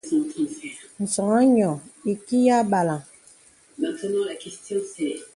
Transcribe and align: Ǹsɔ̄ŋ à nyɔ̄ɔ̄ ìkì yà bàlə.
Ǹsɔ̄ŋ 1.03 1.29
à 1.39 1.41
nyɔ̄ɔ̄ 1.53 1.81
ìkì 2.11 2.37
yà 2.47 2.57
bàlə. 2.71 2.95